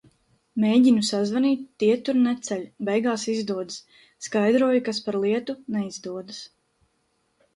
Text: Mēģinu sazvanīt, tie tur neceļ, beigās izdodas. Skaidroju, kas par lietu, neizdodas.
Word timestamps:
Mēģinu 0.61 1.01
sazvanīt, 1.09 1.59
tie 1.83 1.89
tur 2.07 2.17
neceļ, 2.21 2.63
beigās 2.87 3.25
izdodas. 3.33 3.77
Skaidroju, 4.29 4.81
kas 4.87 5.01
par 5.09 5.17
lietu, 5.27 5.57
neizdodas. 5.77 6.41